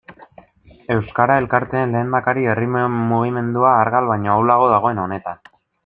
[0.95, 5.51] Euskara elkarteen lehendakari, herri mugimendua argal baino ahulago dagoen honetan.